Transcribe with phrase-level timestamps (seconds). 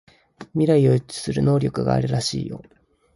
[0.55, 2.63] 未来を予知する能力があるらしいよ